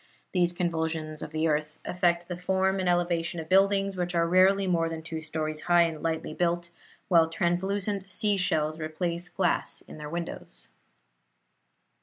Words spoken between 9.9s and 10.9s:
their windows.